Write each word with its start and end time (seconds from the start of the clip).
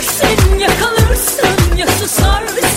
Görürsün 0.00 0.58
yakalırsın 0.58 1.76
ya 1.76 1.86
susarsın 1.86 2.69